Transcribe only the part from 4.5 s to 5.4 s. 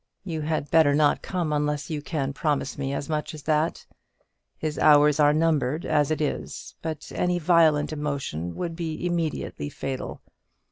His hours are